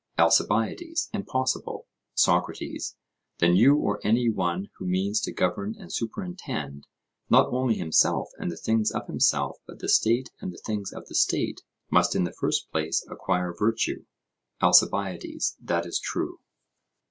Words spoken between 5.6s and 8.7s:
and superintend, not only himself and the